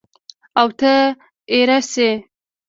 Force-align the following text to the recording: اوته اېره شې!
اوته 0.61 0.93
اېره 1.51 1.79
شې! 1.91 2.09